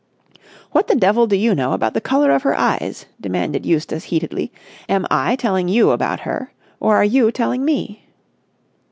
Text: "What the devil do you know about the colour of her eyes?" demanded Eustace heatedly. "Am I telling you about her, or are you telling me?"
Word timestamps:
"What 0.71 0.87
the 0.87 0.95
devil 0.95 1.27
do 1.27 1.35
you 1.35 1.53
know 1.53 1.73
about 1.73 1.93
the 1.93 2.01
colour 2.01 2.31
of 2.31 2.41
her 2.41 2.55
eyes?" 2.57 3.05
demanded 3.21 3.67
Eustace 3.67 4.05
heatedly. 4.05 4.51
"Am 4.89 5.05
I 5.11 5.35
telling 5.35 5.67
you 5.67 5.91
about 5.91 6.21
her, 6.21 6.51
or 6.79 6.95
are 6.95 7.05
you 7.05 7.31
telling 7.31 7.63
me?" 7.63 8.05